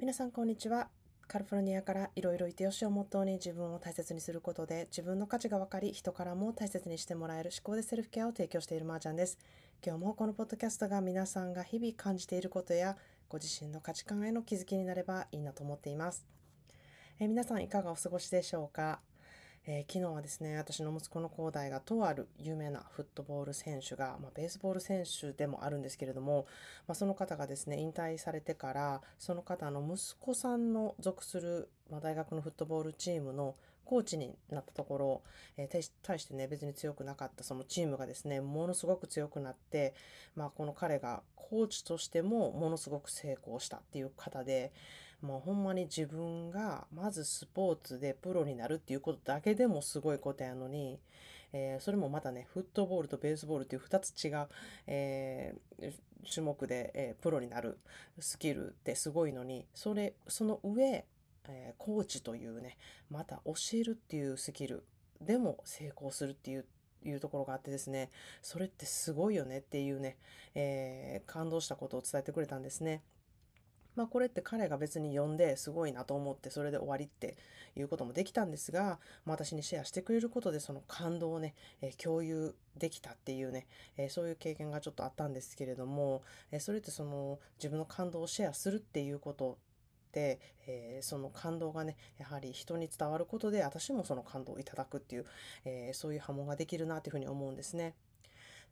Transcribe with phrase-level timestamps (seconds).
[0.00, 0.90] 皆さんこんにちは。
[1.26, 9.38] カリフォルニアからいろいろいてよしをモットーに自分を大切にすることで自分の価値が分かり人からも大切にしてもらえる思考でセルフケアを提供しているまーちゃんです。
[9.84, 12.96] 今日もこのポッドキャストが皆さんが日々感じていることや
[13.28, 16.24] ご自身の価値観への気づきになればいいなと思っています。
[17.18, 19.00] え、皆さんいかがお過ごしでしょうか？
[19.70, 26.46] えー、昨日はですね、私の息子の恒大がとある有名なフットボール選手が、まあ、ベースボール選手でもあるんですけれども、
[26.86, 33.56] まあ、その方がですね、引退されてから、その方の息子さんの属する、まあ、大学のフットボールチームの
[33.88, 35.22] コーチになったところ、
[35.56, 39.94] えー、対してね、別に強くなかったそのチームがですね、ものすごく強くなって、
[40.36, 44.72] まあ、この彼がコーチとしてもものすごく成功したっていう方で、
[45.22, 51.00] もうほんまに自分がまずスポーツでプロになるっていうことだけでもすごいことやのに、
[51.54, 54.48] えー、それもまたね、フットボールとベースボールっていう2つ違う、
[54.86, 55.92] えー、
[56.30, 57.78] 種目で、えー、プロになる
[58.20, 61.06] スキルってすごいのに、それ、その上、
[61.48, 62.76] えー、コーチというね、
[63.10, 64.84] また教えるっていうスキル
[65.20, 66.66] でも成功するっていう
[67.04, 68.10] いうところがあってですね、
[68.42, 70.16] それってすごいよねっていうね、
[70.54, 73.02] えー、感動したことを伝えてくれたんですね。
[73.98, 77.36] まあこれって彼が別に呼んですごいなと思ってそれで終わりって
[77.74, 89.58] いうこともできたんですが、まあ、私にシェアしてくれることでその感動をね、えー、共有できたっていうね、えー、そういう経験がちょっとあったんですけれども、え、それってその自分の感動をシェアするっていうこと、
[90.66, 95.26] えー、その感動がね、やはり人に伝わることで、私もその感動をいただくっていう、
[95.64, 97.94] えー、そういう波紋ができるなというふうに思うんですね。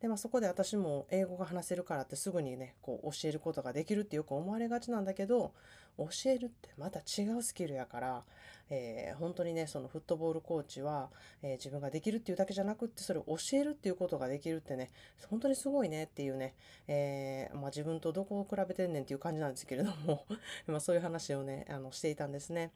[0.00, 5.52] で、まあそこで私も英語が話せるからってすぐにね、こう教えることができるってよく思われがちなんだけど、
[5.98, 8.22] 教えるってまた違うスキルやから、
[8.68, 11.08] えー、本当にね、そのフットボールコーチは、
[11.42, 14.90] えー、自分ができるっていうだけじゃなくって、それを教えるっていうことができるってね、
[15.30, 16.54] 本当にすごいねっていうね、
[16.88, 20.26] えー、まあ自分とどこを比べてんねんっていう感じなんですけれども
[20.66, 22.72] まあそういう話をね、あの、していたんですね。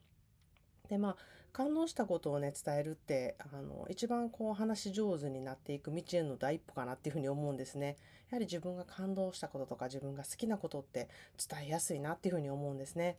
[0.88, 1.16] で、まあ、
[1.52, 7.96] 感動したことをね、伝えるって、あの、一番こう話し上手になっていく道への第一歩かなっていうふうに思うんですね。
[8.30, 11.08] やはり自分が感動したこととか自分が好きなことって
[11.48, 13.18] 伝えやすいなっていうふうに思うんですね。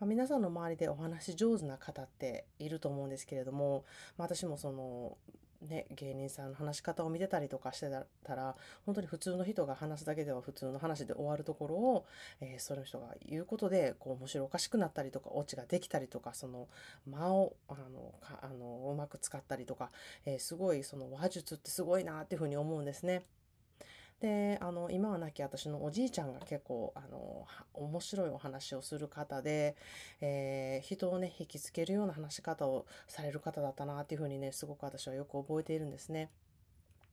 [0.00, 3.84] まあ、皆さんの周りでお話上手な方っていると思うんですけれども、
[4.16, 5.16] まあ、私もその、
[5.68, 7.90] ね、芸人さんの話し方を見てたりとかして
[8.24, 12.06] たら、本当に普通の人が話すだけでは普通の話で終わるところを、
[12.40, 16.68] えー、その人が言うことで、こう、面白おかしくなったりとか、オチができたりとか、その
[17.06, 19.90] 間を、あの、かあのうまく使ったりとか、
[20.26, 23.22] えー、すごい、その話術ってすごいなっていうふうに思うんですね。
[24.22, 27.44] で、あの、今は亡き私のおじいちゃんが結構、あの、
[27.74, 29.74] 面白いお話をする方で、
[30.20, 36.30] えー、人をね、引きつけるような話し方をされる方だったなっていうふうにね、すごく私はよく覚えているんですね。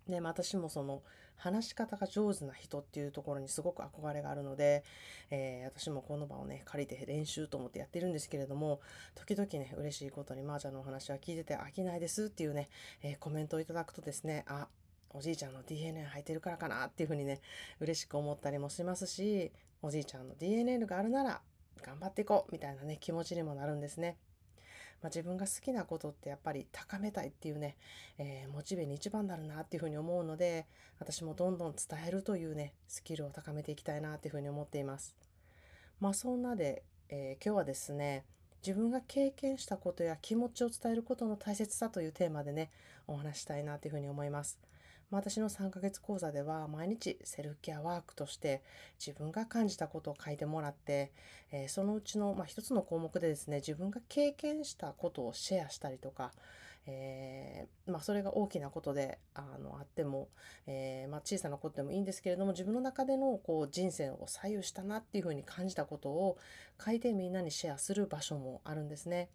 [0.08, 1.02] で、私もその
[1.36, 4.84] 話し方が上手な人っていうところにすごく憧れがあるので、
[5.32, 8.82] えー、私もこの場をね、借りて練習と思ってやってるんですけれども、
[9.16, 12.70] 時々ね、嬉しいことに、まーちゃんのお話は聞いてて飽きないですっていうね、
[13.02, 14.68] えー、コメントをいただくとですね、あ、
[15.14, 17.42] おじいちゃんの DNA 入ってるからかなっていうふうにね、
[17.80, 21.42] 嬉しく思ったりもしますし、おじいちゃんの DNA があるなら
[21.82, 24.18] 頑張っていこうみたいなね、気持ちにもなるんですね。
[25.02, 27.78] まあ、自分が好きなことってやっぱり高めたいっていうね、
[28.18, 30.66] えー、モチベに一番になるなっていうふうに思うので、
[31.00, 35.16] 私もどんどん伝えるというね、スキルを高めていきたいなっていうふうに思っています。
[36.00, 38.26] まあそんなで、えー、今日はですね、
[38.66, 42.70] 自分が経験したことや気持ちを伝えることの大切さというテーマでね、
[43.08, 44.60] お話したいなというふうに思います。
[45.12, 48.62] 私の3ヶ月講座では毎日セルフケアワークとして
[49.04, 51.12] 自分が感じたことを書いてもらって、
[51.52, 56.32] え、そのうちの、まあ、一つの項目でですね、自分が経験したことをシェアしたりとか、
[56.86, 60.30] えー、まあ、それが大きなことであのあっても、
[60.66, 66.38] えー、まあ、小さなことでもいいんですけれども自分の中でのこう人生を左右したなっていうふうに感じたことを
[66.84, 69.30] 書いてみんなにシェアする場所もあるんですね。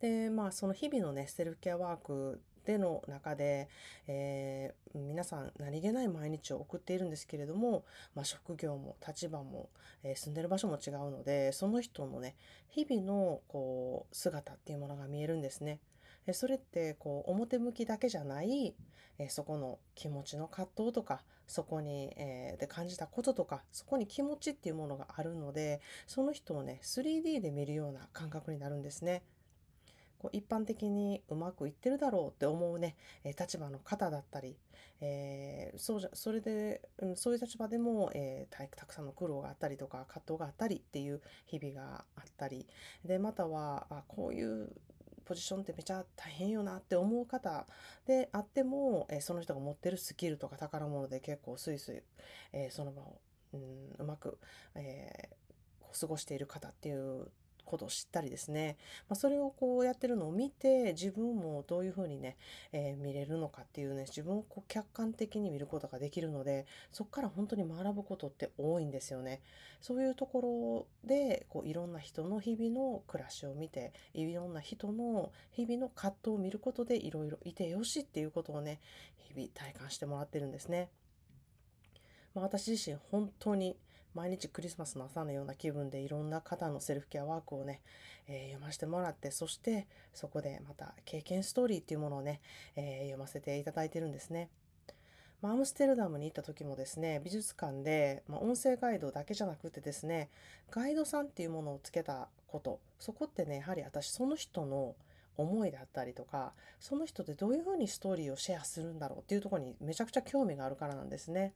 [0.00, 3.68] でまあその日々のねセルフケアワークでの中で、
[4.06, 7.84] えー、皆さん何気ない毎日を送っているんですけれども、
[8.14, 9.68] まあ、職業も立場も、
[10.02, 12.36] えー、住んでる場所も違うのでその人のね
[12.68, 15.80] 日々のこう姿っていうものが見えるんですね。
[16.32, 18.76] それってこう表向きだけじゃない、
[19.18, 29.22] えそこの気持ちの葛藤とかそこに、えー、で感じたこととかそこに気持ちっていうものがあるのでその人をね 3D で見るような感覚になるんですね。
[30.22, 34.56] こう一般的にうまくいってるだろうって思うね、え立場の方だったり、
[35.00, 42.68] えー、そうじゃ、それで、うん、そういう立場でも、えー、たくさんの苦労があったりとか、葛藤があったりっていう日々があったり、
[43.04, 44.70] で、または、あこういう
[45.24, 47.66] ポジションってめちゃ大変よなって思う方
[48.06, 52.02] であっても、えー、その人が持ってるスキルとか宝物で結構スイスイ、
[52.52, 53.20] えー、その場を、
[53.54, 53.60] うん、
[53.98, 54.38] うまく、
[54.76, 57.28] えー、過ごしている方っていう
[57.64, 58.76] ことを知ったりですね、
[59.08, 62.36] まあ、それをこうやってるのを見て自分もどういうふうにね、
[62.72, 69.40] えー、見れるのかっていうね自分をこう客観的に見ることができるのでそこから本当に学ぶことって多いんですよね。
[69.80, 78.80] そういうところでこういろんな人の日々の暮らしを見ていろんな人の日々の葛藤を見ることでいろいろいてよしっていうことをね
[79.16, 80.88] 日々体感してもらってるんですね。
[82.34, 83.76] まあ、私自身本当に
[84.14, 87.80] 毎日クリスマスの朝のような気分でいろんな方のセルフケアワークをね、
[88.28, 92.40] えー、読ませてもらって、そしてそこでまた経験ストーリーっていうものをね、
[92.76, 94.48] えー、読ませていただいてるんですね。
[95.40, 100.28] まあ、アムステルダムに行った時もですね、美術館で、まあ、音声ガイドだけじゃなくてですね、
[100.70, 104.94] ガイドさんっていうものをつけたこと、そこってね、やはり私その人の
[105.36, 111.54] 思いだったりとか、その人でどういうふうにストーリーをシェアするんだろうっていうとこにめちゃくちゃ興味があるからなんですね。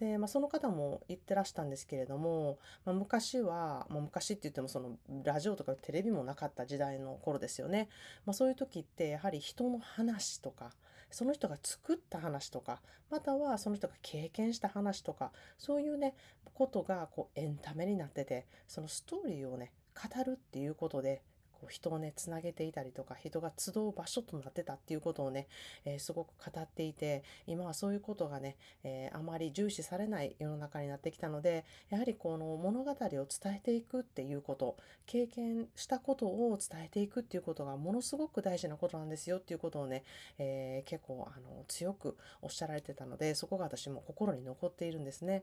[0.00, 7.90] で、まあ、その方も言ってらしたんですけれども、まあ、昔は、まあ、昔って言ってもそのラジオとかテレビもなかった時代の頃ですよね。
[8.24, 10.70] まあ、そういう時ってやはり人の話とか、
[11.10, 12.80] その人が作った話とか、
[13.10, 16.14] またはその人が経験した話とか、そういうね、
[16.54, 21.20] ことがこうエンタメになってて、そのストーリーをね、語るっていうことで、
[21.60, 25.46] こう人をね、つなげていたりとか、人が集う場所となってたっていうことをね、
[25.84, 34.76] えー、すごく語っていて、今はそういうことがね、えー、あまり重視されない世の中になってきたので、やはりこの物語を伝えていくっていうこと、
[35.06, 40.04] 経験したことを伝えていくっていうことがものすごく大事なことなんですよっていうことをね、
[40.38, 45.42] えー、結構あの強くおっしゃられてたので、そこが私も心に残っているんですね。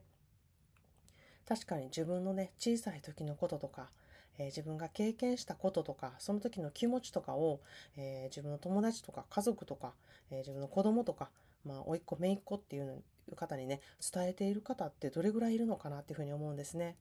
[1.48, 3.90] 確かに自分のね、小さい時のこととか、
[4.38, 7.60] えー、自分が経験したこととか、その時の気持ちとかを、
[7.98, 9.94] えー、自分の友達とか家族とか、
[10.32, 11.30] えー、自分の子供とか、
[11.66, 13.04] まあ、甥っ子、姪っ子っていう
[13.36, 13.82] 方にね、
[14.14, 16.96] 伝えている方ってどれぐらいいるのかなっていうふうに思うんですね。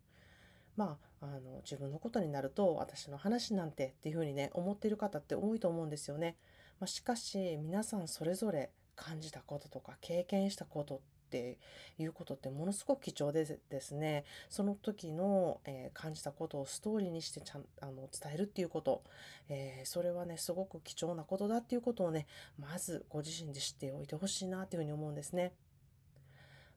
[0.77, 6.37] まあ、あの、自分のことになると、私の話なんてっていうふうにね、思っている方って多いと思うんですよね。
[6.81, 11.59] まあ、しかし、皆さんそれぞれ感じたこととか経験したことって
[11.99, 19.03] いうことってものすごく貴重でですね、その時の、えー、感じたことをストーリーにしてちゃんあの伝えるっていうこと、
[19.49, 22.27] えー、それはね、すごく貴重なことだっていうことをね、
[22.59, 25.53] まずご自身で知っておいてほしいなっていうふうに思うんですね。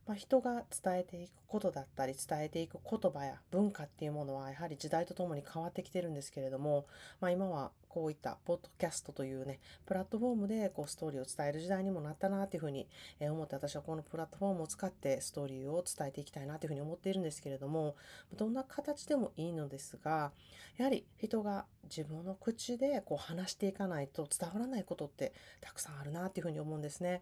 [0.09, 6.87] まあ、人が伝えていくことだったり伝えていく言葉や文化っていうものはやはり時代とともに変わってきてるんですけれども、
[7.21, 12.87] まあ、今はこういったポッドキャストというねプラットフォームでこうストーリーを伝える時代にもなったなっていうふうに
[13.21, 17.95] 思って私はこのプラットフォームを使ってストーリーを伝えていきたいなというふうに思っているんですけれども
[18.35, 20.31] どんな形でもいいのですが
[20.77, 27.21] やはり人が自分の口でこう話していかないと伝わらないことってたくさんあるなっていうふうに思うんですね。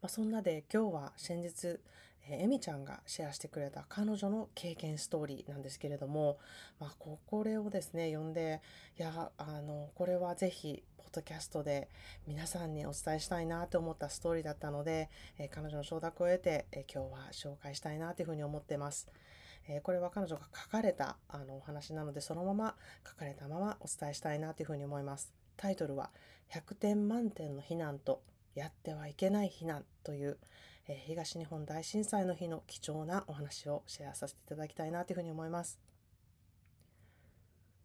[0.00, 1.80] まあ、そんなで今日は先日、
[2.28, 6.38] えー、エミちゃんがシェアしてくれた彼女の経験ストーリーなんですけれども、
[6.78, 8.62] まあ、これをですね、読んで、
[8.96, 11.88] いや、あの、これはぜひ、ポッドキャストで
[12.28, 19.08] 皆さんにお伝えしたいなと思ったストーリーだったので、え、彼女の承諾を得て、え、今日は紹介したいなというふうに思ってます。
[19.66, 25.32] えこれは彼女が書かれたあのお話なので、そのまま書かれたままお伝えしたいなというふうに思います。
[25.56, 26.10] タイトルは、
[26.52, 28.22] 100点満点の避難と
[28.58, 30.36] やってはいけない避難という、
[30.88, 35.78] えー、東日本大震災の日の貴重なお話をシェアさせていただきたいなというふうに思います。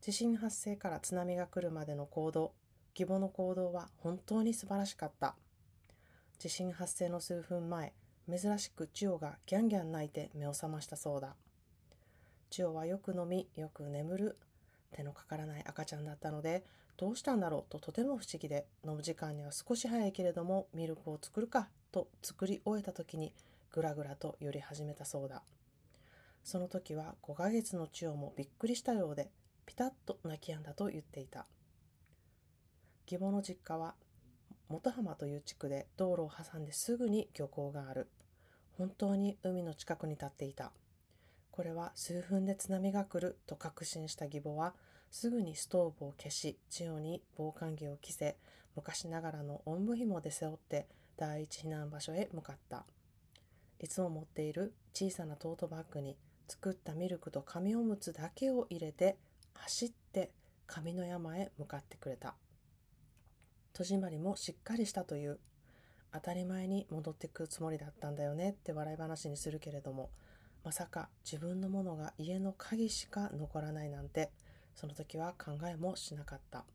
[0.02, 2.54] 地震発生から津波が来るまでの行動、
[2.98, 5.36] 義母の行動は本当に素晴らしかった。
[6.40, 7.94] 地震発生の数分前、
[8.28, 11.36] 珍しく千代がギャンギャン泣いて目を覚ましたそうだ。
[12.50, 14.38] 千代はよく飲み、よく眠る、
[14.92, 16.64] 手のかからない赤ちゃんだったので、
[16.98, 23.34] どうしたんだろうととても不思議で、飲む時間には少し早いけれども、ミルクを作るかと作り終えた時に、
[23.72, 25.42] ぐらぐらと寄り始めたそうだ。
[26.44, 29.32] その時は5ヶ月の千代もびっくりしたようで、
[29.66, 31.46] ピタッと泣き止んだと言っていた。
[33.10, 33.96] 義母の実家は、
[34.70, 38.08] 元浜という地区で道路を挟んですぐに漁港がある。
[38.78, 40.72] 本当に海の近くに立っていた。
[41.52, 44.74] これは数分で津波が来ると確信した義母は、
[45.14, 48.36] すぐにストーブを消し、千代に防寒着を着せ、
[48.76, 52.84] 昔ながらのおんぶ紐で背負って第一避難場所へ向かった。
[53.80, 56.18] いつも持っている小さなトートバッグに
[56.48, 59.18] 作ったミルクと紙おむつだけを入れて
[59.54, 60.32] 走って
[60.66, 62.34] 紙の山へ向かってくれた。
[63.74, 65.38] 戸締まりもしっかりしたという。
[66.12, 70.10] 当たり前に戻ってくつもりだったんだよねって笑い話にするけれども、
[70.64, 74.32] まさか自分のものが家の鍵しか残らないなんて
[74.76, 76.66] その時は考えもしなかった。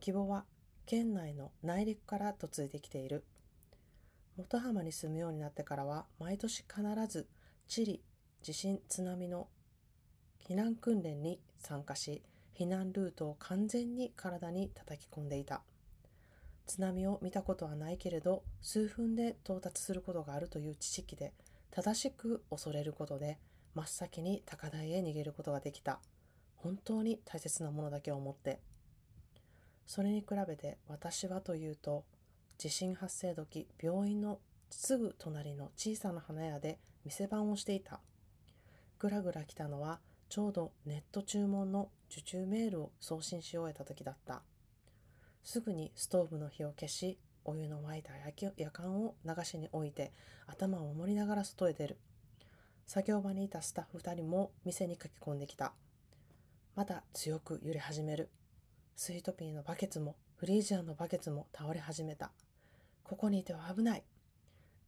[0.00, 0.44] 希望は
[0.86, 3.24] 県内の内陸から嫁いできている。
[4.36, 7.28] 元浜に住むようになってからは毎年必ず
[7.68, 8.02] 地理、
[8.42, 9.48] 地震、津波の
[10.46, 12.22] 避難訓練に参加し、
[12.58, 15.62] 避難ルートを完全に体に叩き込んでいた。
[16.66, 21.32] 津波を見たことはないけれど、数分で到達することがあるという知識で、
[21.70, 23.38] 正しく恐れることで、
[23.74, 26.00] 真っ先に高台へ逃げることができた。
[26.64, 28.58] 本当に大切なものだけを思って。
[29.86, 32.04] それに比べて私はというと、
[32.56, 34.38] 地震発生時、病院の
[34.70, 38.00] すぐ隣の小さな花屋で店番をしていた。
[38.98, 44.40] ぐらぐら来たのは、ちょうどネット注文の受注メールを送信し終えた時だった。
[45.42, 48.12] すぐにストーブの火を消し、お湯の沸いた
[48.56, 50.12] 夜間を流しに置いて、
[50.46, 51.98] 頭を守りながら外へ出る。
[52.86, 55.74] 作業場にいたスタッフ2人も店に書き込んできた。
[56.76, 58.30] また強く揺れ始める。
[58.96, 62.32] スイートピーのバケツもフリージアンのバケツも倒れ始めた。
[63.04, 64.02] ここにいては危ない。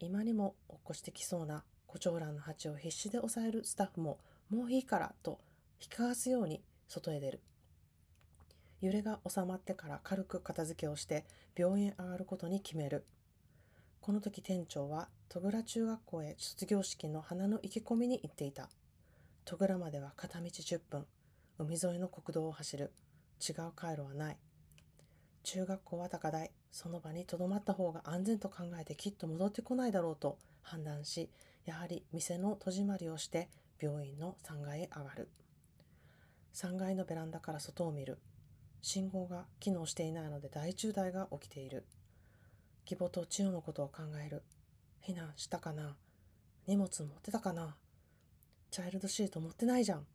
[0.00, 4.18] 今にも落っこしてきそうな胡蝶蘭の鉢を必死で抑えるスタッフも
[4.50, 5.38] もういいからと
[5.80, 7.40] 引きかわすように外へ出る。
[8.80, 11.24] 揺れが収まってから軽く片付けをして
[11.56, 13.04] 病院へ上がることに決める。
[14.00, 18.68] この時店長は戸倉中学校へ卒業式の花の意気込みに行っていた。
[19.44, 21.06] 戸倉までは片道10分。
[21.58, 22.92] 海沿いの国道を走る。
[23.40, 24.36] 違う回路はない。
[25.42, 26.50] 中学校は高台。
[26.70, 31.30] その場に留まった方が安全と考えてきっと戻ってこないだろうと判断し、
[31.64, 33.48] やはり店の戸締まりをして
[33.80, 35.30] 病院の3階へ上がる。
[36.52, 38.18] 3階のベランダから外を見る。
[38.82, 41.86] 信号が機能していないので大渋滞が起きている。
[42.84, 44.42] 義母と千代のことを考える。
[45.06, 45.96] 避難したかな
[46.66, 47.76] 荷物持ってたかな
[48.70, 50.06] チャイルドシート持ってないじゃん。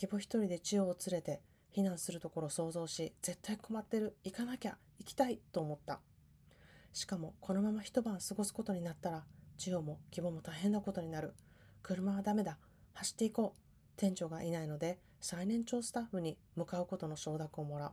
[0.00, 1.40] 義母一人で千代を連れて
[1.74, 4.16] 避難するところを想像し、絶対困ってる。
[4.22, 4.78] 行かなきゃ。
[4.98, 5.40] 行きたい。
[5.52, 6.00] と思った。
[6.92, 9.24] しかも、このまま一晩過ごすことになったら、
[9.58, 11.34] 千代も義母も大変なことになる。
[11.82, 12.58] 車はダメだ。
[12.92, 13.60] 走っていこう。
[13.96, 17.92] 店長がいないので、最年長スタッフに向かうことの承諾をもらう。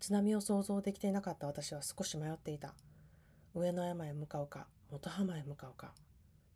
[0.00, 2.74] 津波を想像できていなかった私は少し迷っていた。
[3.54, 5.94] 上野山へ向かうか、元浜へ向かうか。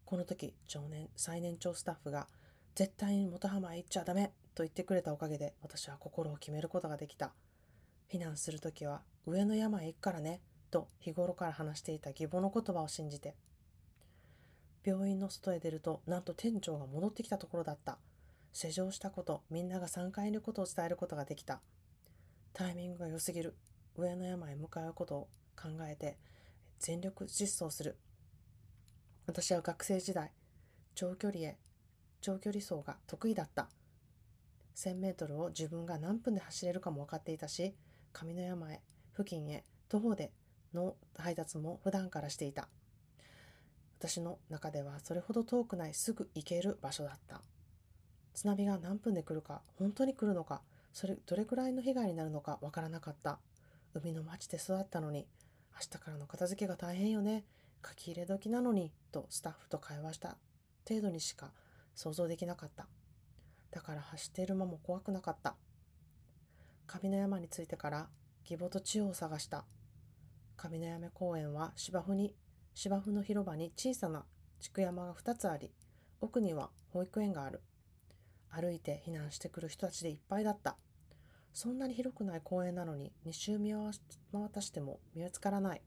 [0.04, 2.28] この時、常年、最年長スタッフが、
[2.74, 7.32] 絶対に元浜へ行っちゃダメと言ってくれたおかげで、私は心を決めることができた。
[8.10, 13.34] 避難するときは、上の山へ行くからね、と日頃から話していた義母の言葉を信じて。
[14.84, 17.98] 病院の外へ出ると、なんと店長が戻ってきたところだった。
[18.52, 21.60] 施錠したこと、みんなが3階にいることを伝えることができた。
[22.54, 23.54] タイミングが良すぎる。
[23.96, 26.16] 上の山へ向かうことを考えて、
[26.78, 27.96] 全力疾走する。
[29.26, 30.32] 私は学生時代、
[30.94, 31.58] 長距離へ、
[32.22, 33.68] 長距離走が得意だった。
[34.74, 37.74] 1000メートルを自分が何分で走れるかも分かっていたし、
[38.12, 38.80] 上の山へ、
[39.14, 40.32] 付近へ、徒歩で
[40.72, 42.68] の配達も普段からしていた。
[43.98, 47.42] 私の中ではそれほど遠くないすぐ行ける場所だった。
[48.34, 50.62] 津波が何分で来るか、本当に来るのか、
[50.92, 53.38] それどれくらいの被害になるのかわからなかった。
[53.94, 55.26] 海の町で育ったのに、
[55.74, 57.44] 明日からの片付けが大変よね。
[57.86, 60.38] 書き入れ時なのに、とスタッフと会話した
[60.88, 61.52] 程度にしか
[61.94, 62.86] 想像できなかった。
[63.70, 65.56] だから走っている間も怖くなかった。
[66.86, 68.08] 上の山に着いてから
[68.48, 69.64] 義母と千代を探した。
[70.56, 72.34] 上の山公園は芝生に
[72.74, 74.24] 芝生の広場に小さな
[74.60, 75.72] 築山が2つあり、
[76.20, 77.60] 奥には保育園がある。
[78.50, 80.76] 歩いて避難してくる人たちでいっぱいだった。
[81.52, 85.82] そんなに広くない公園なのに2周見渡しても見つからない。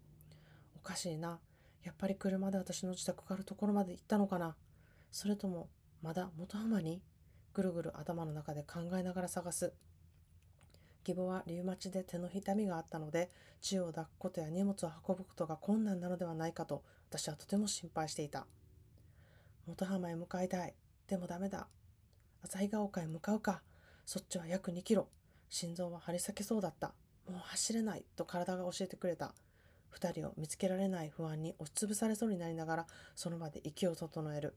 [0.75, 1.39] おかしいな。
[1.83, 4.55] やっぱり車で私の自宅があるところまで行ったのかな。
[5.11, 5.69] それとも、
[6.05, 7.01] まだ元浜に
[7.55, 9.73] ぐるぐる頭の中で考えながら探す。
[11.03, 18.45] 義母はリウマチで手の痛みがあったので、血を抱くことや荷物を運ぶことが困難なのではないかと、私はとても心配していた。
[19.65, 20.75] 元浜へ向かいたい。
[21.07, 21.67] でもダメだ。
[22.43, 23.63] 旭ヶ丘へ向かうか。
[24.05, 25.07] そっちは約2キロ。
[25.49, 26.89] 心臓は張り裂けそうだった。
[27.27, 28.05] もう走れない。
[28.15, 29.33] と体が教えてくれた。
[29.89, 34.53] 二人を見つけられない不安に押しつぶされそうになりながら、その場で息を整える。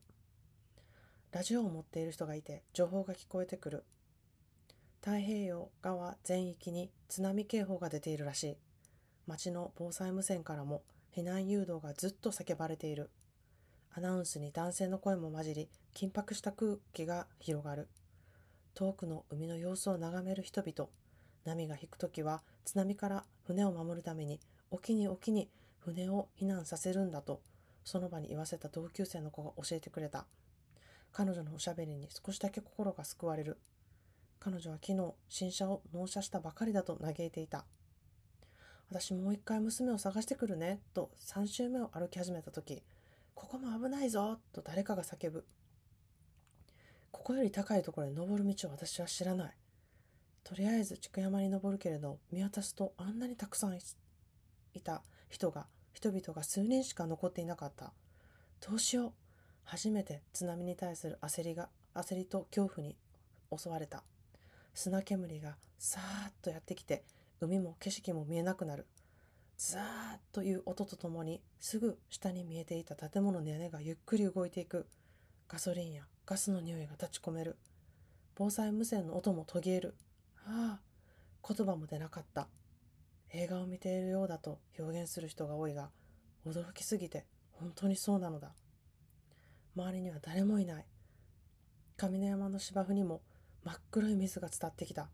[1.31, 3.85] ラジオを持っている人がいて、情報が聞こえてくる。
[5.03, 8.57] 太平洋側全域に津波警報が出ているらしい。
[9.27, 10.83] 町の防災無線からも
[11.15, 13.11] 避難誘導がずっと叫ばれている。
[13.95, 17.89] アナウンスに男性の声も混じり、緊迫した空気が広がる。
[18.75, 20.89] 遠くの海の様子を眺める人々。
[21.45, 27.43] 波が引くときは津波から船を守るために沖に沖に船を避難させるんだと、
[27.85, 30.25] その場に言わせた同級生の子が教えてくれた。
[31.13, 33.59] 彼女のおしゃべりに少しだけ心が救われる。
[34.41, 37.65] 彼女は昨日新車を納車したばかりだと嘆いていた。
[38.91, 42.83] 私もう一回娘を探してくるね、と3周目を歩き始めた時、
[43.35, 45.45] ここも危ないぞ、と誰かが叫ぶ。
[47.11, 49.57] ここより高いところへ登る道を私は知らない。
[50.45, 53.79] とりあえず筑山に登るけれど、見渡すとあんなにたくさん
[54.75, 57.93] いた人が、人々が数人しか残っていなかった。
[58.67, 59.13] どうしよう。
[59.71, 62.97] 初めて津波に対する焦りが、焦りと恐怖に
[63.55, 64.03] 襲われた。
[64.73, 67.05] 砂煙がさーっとやってきて、
[67.39, 68.87] 海も景色も見えなくなる。
[69.59, 69.85] ザーッ
[70.33, 74.87] という音とともに、すぐ下に見えていた建物の屋根がゆっくり動いていく。
[75.49, 77.59] ガソリンやガスの匂いが立ち込める。
[78.37, 79.95] 防災無線の音も途切れる。
[80.47, 80.81] ああ、
[81.47, 82.49] 言葉も出なかった。
[83.35, 85.91] 映画を見ているようだと表現する人が多いが、
[86.47, 88.55] 驚きすぎて本当にそうなのだ。
[89.79, 90.85] 周りには誰もいない。
[91.97, 93.23] 上山の芝生にも
[93.63, 95.09] 真っ黒い水が伝ってきた。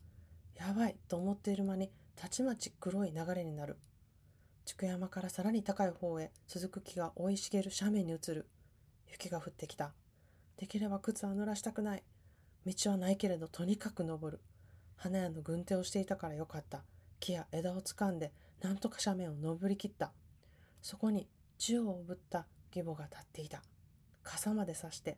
[0.57, 3.77] やばいと思っている間にたちまち黒い流れになる。
[4.65, 8.47] 筑山からさらに高い方へ続く木が生い茂る斜面に移る。
[9.11, 9.93] 雪が降ってきた。
[10.57, 12.03] できれば靴は濡らしたくない。
[12.65, 14.41] 道はないけれどとにかく登る。
[14.97, 16.85] 花屋の軍手をしていたからよかった。
[17.21, 20.13] 木や枝を掴んで、なんとか斜面を登りきった。
[20.81, 21.29] そこに
[21.59, 23.63] 宙をぶった義母が立っていた。
[24.45, 25.17] 傘までさして。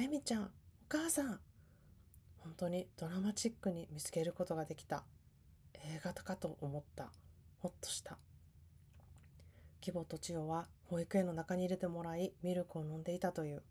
[0.00, 0.48] エミちゃん、お
[0.88, 1.38] 母さん。
[2.38, 5.04] 本当にドラマチックに見つけることができた。
[5.74, 7.12] 映画かと思った。
[7.60, 8.18] ほっとした。
[9.80, 13.62] 義母と千代は保育園の中に入れてもらい、ミルクを飲んでいたという。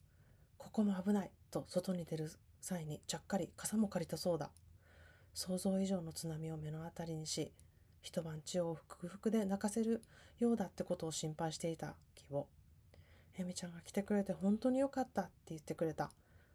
[0.57, 2.31] ここも危ないと外に出る
[2.61, 4.51] 際にちゃっかり傘も借りたそうだ。
[5.33, 7.51] 想像以上の津波を目の当たりにし、
[8.01, 10.01] 一晩血をふくふくで泣かせる
[10.39, 12.54] ようだってことを心配していた義母。
[13.37, 16.11] えみちゃんが来てくれて本当によかったって言ってくれた。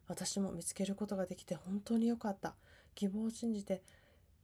[0.07, 2.55] 私も見つけることができて本当によかった。
[2.95, 3.81] 希望を信じて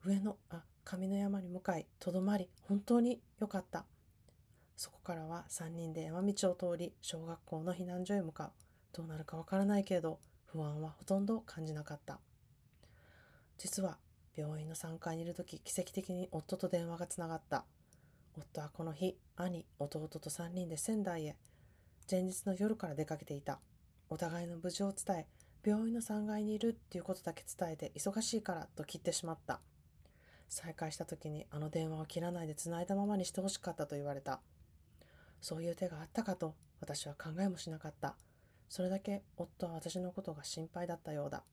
[0.06, 3.86] 上の、あ、上の山に向かい、とどまり、本当によかった。
[4.75, 8.51] そこからは3人で山道を通り、小学校の避難所へ向かう。
[8.94, 12.20] どうなるかわからないけれど、不安はほとんど感じなかった。
[13.58, 13.97] 実は、
[14.36, 17.65] 病院の3階にいる時、奇跡的に夫と電話がつながった。
[18.38, 21.36] 夫はこの日、兄、弟と3人で仙台へ、
[22.10, 23.60] 前日の夜から出かけていた。
[24.10, 25.28] お互いの無事を伝え、
[25.65, 29.60] 病院の3階にいるっていうことだけ伝えて忙しいからと切ってしまった。
[30.48, 34.39] 再会した時にあの電話を切らないで繋いだままにしてほしかったと言われた。
[35.41, 38.15] そういう手があったかと私は考えもしなかった。
[38.70, 41.43] それだけ夫は私のことが心配だったようだ。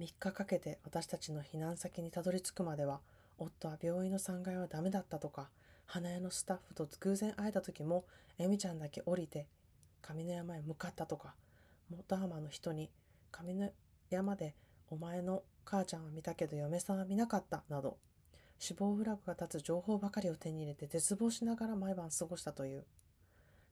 [0.00, 3.00] 3日かけて私たちの避難先にたどり着くまでは、
[3.36, 5.50] 夫は病院の3階はダメだったとか、
[5.92, 8.06] 花屋のスタッフと偶然会えた時も、
[8.38, 9.46] エミちゃんだけ降りて、
[10.00, 11.34] 上の山へ向かったとか、
[11.90, 12.88] 元浜の人に、
[13.30, 13.68] 上の
[14.08, 14.54] 山で
[14.88, 17.98] お前の母ちゃんは見たけど嫁さんは見なかったなど、
[18.58, 22.86] 死亡フラグが立つ情報ばかりを手に入れて絶望しながら毎晩過ごしたという。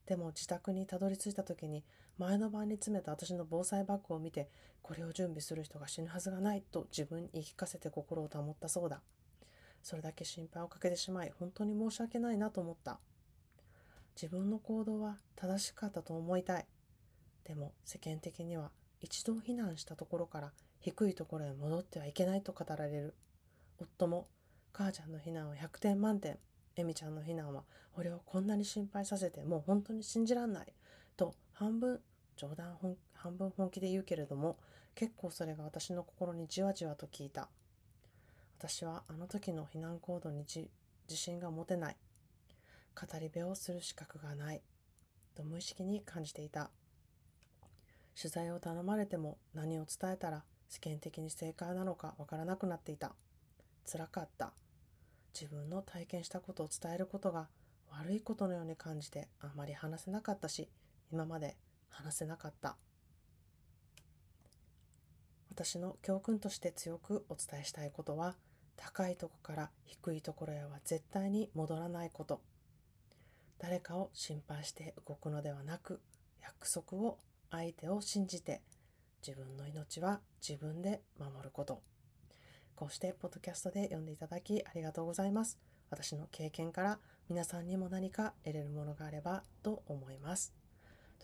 [0.04, 1.84] でも自宅にたどり着いた時に
[2.18, 4.50] 前の晩に詰めた私の防災バッグを見て
[4.82, 9.00] これを準備する人が死ぬはずがないと自分に言い聞かせて心を保ったそうだ。
[9.82, 12.98] それだけ心配をかけてしまい本当に申し訳ないなと思った。
[14.14, 16.66] 自分の行動は正しかったと思いたい。
[17.44, 23.14] でも世間的には一度避難したところから低いところへ戻ってはいけないと語られる。
[23.78, 24.28] 夫も
[24.72, 26.38] 母ちゃんの避難は100点満点。
[26.76, 27.64] エミちゃんの避難は
[27.96, 30.72] 俺をこんなに心配させてもう本当に信じらんない。
[31.16, 32.00] と半分
[32.36, 32.76] 冗談
[33.12, 34.56] 半分本気で言うけれども
[34.94, 37.48] 結構それが私の心にじわじわと聞いた。
[38.62, 40.68] 私はあの時の避難行動に自
[41.08, 41.96] 信が持てない。
[42.94, 44.60] 語り部をする資格がない。
[45.34, 46.70] と無意識に感じていた。
[48.14, 53.14] 取材を頼まれても何を伝えたら世間的に正解なのかわからなくなっていた。
[53.90, 54.52] 辛かった。
[55.32, 57.48] 自分の体験したことを伝えることが
[57.88, 60.68] 悪いことのように感じてあまり話せなかったし、
[61.10, 61.56] 今まで
[61.88, 62.76] 話せなかった。
[65.50, 68.36] 私の教訓として強くお伝えしたいことは、
[68.80, 72.40] 高いとこから低いところへは絶対に戻らないこと。
[73.58, 76.00] 誰かを心配して動くのではなく、
[76.42, 77.18] 約束を
[77.50, 78.62] 相手を信じて、
[79.26, 81.82] 自分の命は自分で守ること。
[82.74, 85.58] こうしてポッドキャストで読んでいただきありがとうございます。
[85.90, 90.59] 私の経験から皆さんにも何か得れるものがあればと思います。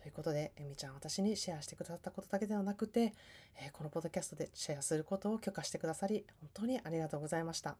[0.01, 3.15] ということで、えみちゃん私にシェアしてくださったことだけではなくて、
[3.61, 7.77] えー、このポッドキャストでシェアすることを許可してくださり、本当にありがとうございました。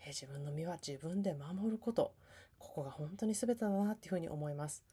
[0.00, 2.12] えー、自分の身は自分で守ること、
[2.58, 4.84] ここが本当に全てだなっていうふうに思います。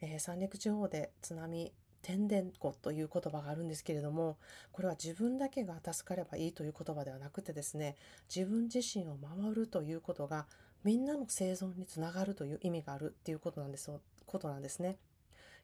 [0.00, 1.72] えー、三陸地方で津波
[2.06, 4.38] 天然湖という言葉があるんですけれども、
[4.70, 7.96] これは自分だけが助かればいいという言葉ではなくてですね、
[8.32, 10.46] 自分自身を守るということが、
[10.84, 13.90] みんなの生存につながるという意味があるっていうことなんです
[14.24, 14.98] ことなんですね。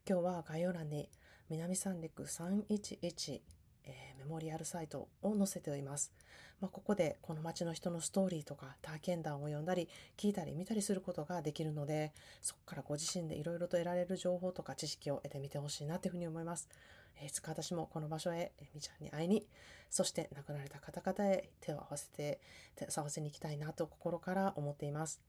[0.05, 1.09] 今日は概要欄に
[1.49, 3.41] 南三陸311、
[3.85, 6.13] えー、メモリアルサイトを載せています。
[6.61, 16.69] まあ、ここでこの街の人のストーリーとか体験談を読んだり聞いたり見たりすることができるのでそこからご自身でいろいろと得られる情報とか知識を得てみてほしいなというふうに思います。
[17.25, 19.47] いつか私もこの場所へみちゃんに会いに
[19.89, 22.41] そして亡くなられた方々へ手を合わせて
[22.75, 25.21] 手を合わせに行きたいなと心から思っています。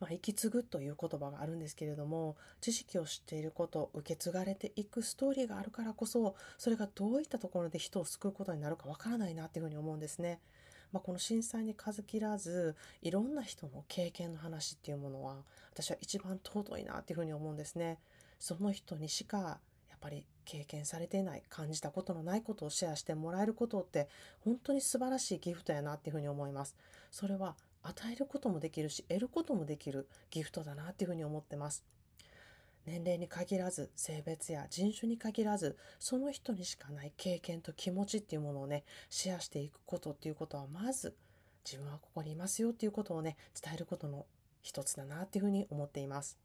[0.00, 10.40] まあ、引き継ぐという言葉があるんですけれども知識を知っていること受け継がれていくストーリーがあるからこそそれがどういったところで人を救うことになるかわからないなっていうふうに思うんですね。
[10.92, 15.36] まあ、この震災に数切らずいろんな人の経験の話っていうものは
[15.72, 17.98] 私は一番尊いなっていうふうに思うんですね。
[18.38, 24.08] その人にしかやっぱり経験されていない感じたことのないことをシェアしてもらえることって
[24.40, 26.74] 本当に素晴らしいギフトやなっていうふうに思います。
[27.10, 27.56] それは
[27.88, 31.84] 与えることもできるし得ることもできるギフトだなっていうふうに思ってます。
[32.86, 41.14] 年齢に限らず性別や人種に限らずその人にしかない経験と気持ちっていうものをねシェアしていくことっていうことはまず
[41.64, 44.24] 自分はここにいますよっていうことをね伝えることの
[44.62, 46.38] 一つだなっていうふうに思っています。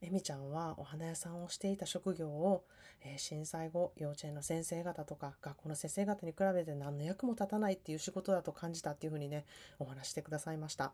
[0.00, 2.64] えみちゃんはお花屋さんをしていた職業を、
[3.02, 9.44] えー、震災後幼稚園の先生方とか学校の先生方に比べて何の役も立たないっていう仕事だと感じたっていうふうにね
[9.78, 10.92] お話してくださいました。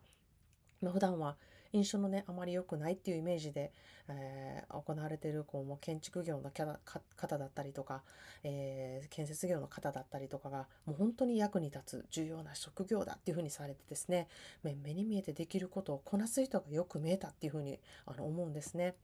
[0.81, 1.37] まあ、普段は
[1.75, 3.71] 印象のねあまり良くないっていうイメージで、
[4.07, 8.01] えー、行われてるこうもう建築業の方だったりとか、
[8.43, 14.27] えー、建設業の方だったりとかがもう本当に役に立つ重要な職業だっていうふうにされてですね
[14.63, 18.95] 目に見えてできることをこなす人がよく見えたっていうふうにあの思うんですね。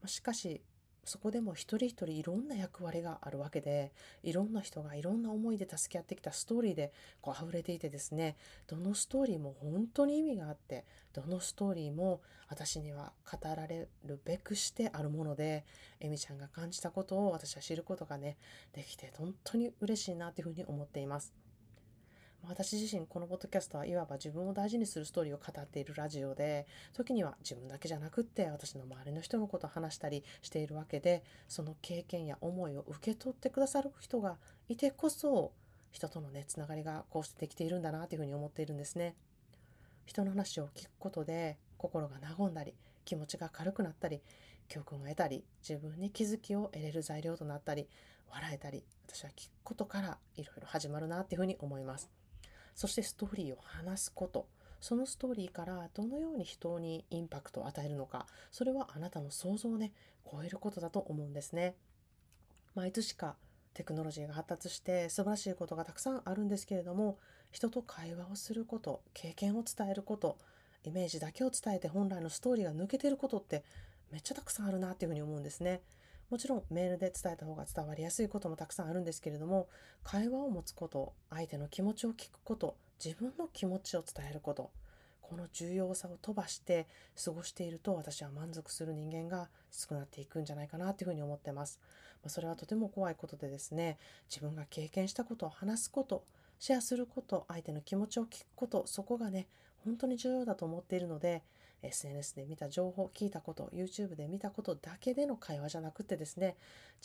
[0.00, 0.62] ま、しかし
[1.10, 3.92] そこでも一人一人いろんな役割があるわけで、
[4.22, 8.36] いろんな人がいろんな思いで助け合ってきたストーリーでこう溢れていてですね、
[8.68, 15.64] どのストーリーも本当に意味があって、どのストーリーも私には語られるべくしてあるもので、
[15.98, 18.36] エミちゃんが感じたことを私は知ることがね、
[18.72, 21.39] できて本当に嬉しいなというふうに思っています。
[22.48, 34.36] 私自身このポッドキャストはいわば自分を大事にするストーリーを語っているラジオで時には自分だけじゃなくって私の周りの人のことを話したりしているわけでその経験や思いを受け取ってくださる人が
[34.68, 35.52] いてこそ
[35.92, 39.14] 人とのねつながりがこうしてできているんだなというふうに思っているんですね。
[40.06, 42.74] 人の話を聞くことで心が和んだり
[43.04, 44.20] 気持ちが軽くなったり
[44.68, 47.86] 教訓を得たり自分に気づきを得れる材料となったり
[48.30, 52.19] 笑えたり私は聞くことからいろいろ始まるなっていうふうに思います。
[52.74, 54.46] そしてストーリーを話すこと。
[54.80, 59.92] そのストーリーからどのように人にインパクトを与えるのか、それはあなたの想像をね、
[60.30, 61.76] 超えることだと思うんですね。
[62.74, 63.36] まあ、いつしか
[63.74, 67.18] テクノロジーが発達して素晴らしいことがたくさんあるんですけれども、
[67.50, 70.38] 人と会話をすること、経験を伝えること、
[70.84, 73.64] イメージだけを伝えて本来のストーリーが抜けてることって
[74.10, 75.82] めっちゃたくさんあるなっていうふうに思うんですね。
[76.30, 79.68] もちろんメールで伝えた方が伝わりやすいこともたくさんあるんですけれども
[80.04, 84.70] 会話を持つこと相手の気持ちを聞くこと自分の気持ちを伝えること
[85.22, 86.86] この重要さを飛ばして
[87.24, 91.78] 過ごしていると私は満足する人間が少なっていくんじゃないかなというふうに思ってます。
[92.22, 93.96] まあ、それはとても怖いことでですね
[94.28, 96.24] 自分が経験したことを話すこと
[96.58, 99.46] シェアすること相手の気持ちを聞くことそこがね
[99.84, 101.42] 本当に重要だと思っているので
[101.82, 106.56] SNS で見た情報、聞いたこと、YouTube で見たことだけでの会話じゃなくてですね、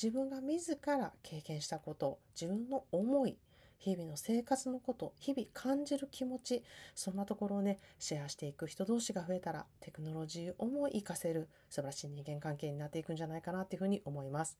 [0.02, 3.38] 自分が自ら経験したこと、自分の思い、
[3.78, 6.64] 日々の生活のこと、日々感じる気持ち、
[6.96, 14.58] そんなところをね、シェアしていく人同士が増えたら、テクノロジーをも活かせる素晴らしい人間関係になっていくんじゃないかなっていうふうに思います。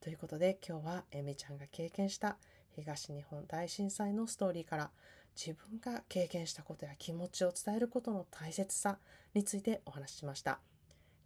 [0.00, 2.36] ということで、今日はえみちゃんが経験した
[2.76, 4.90] 東日本大震災のストーリーから、
[5.36, 8.98] 自分が経験したことや気持ちを伝えることの大切さ
[9.34, 10.60] についてお話ししました。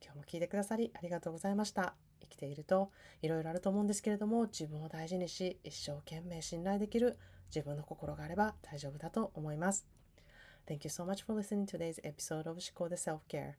[0.03, 1.95] 今日も聞いてくださりありがとうございました。
[2.21, 2.91] 生きていると
[3.23, 7.19] いろいろあると思うんですけれども自分を大事にし一生懸命信頼できる
[7.55, 9.87] 自分の心があれば大丈夫だと思います。
[10.67, 13.55] Thank you so much for listening to today's episode of 思考で Self-Care.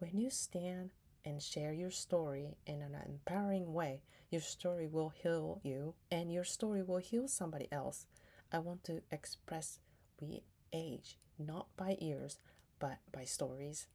[0.00, 0.90] When you stand
[1.24, 6.44] and share your story in an empowering way, your story will heal you and your
[6.44, 8.06] story will heal somebody else.
[8.50, 9.80] I want to express
[10.20, 12.38] we age not by years
[12.78, 13.86] but by stories.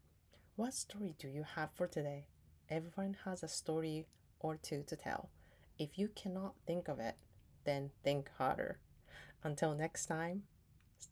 [0.56, 2.28] What story do you have for today?
[2.70, 4.08] Everyone has a story
[4.40, 5.30] or two to tell.
[5.78, 7.16] If you cannot think of it,
[7.64, 8.80] then think harder.
[9.44, 10.44] Until next time,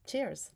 [0.06, 0.50] cheers!